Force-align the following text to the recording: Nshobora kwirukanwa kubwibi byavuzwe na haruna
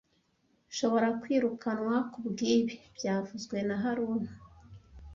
Nshobora 0.69 1.07
kwirukanwa 1.21 1.95
kubwibi 2.11 2.73
byavuzwe 2.95 3.57
na 3.67 3.75
haruna 3.83 4.31